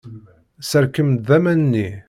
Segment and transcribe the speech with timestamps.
[0.69, 1.89] Serkem-d aman-nni.